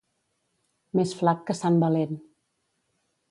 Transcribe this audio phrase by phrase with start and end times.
[0.99, 2.17] Més flac que sant Valent.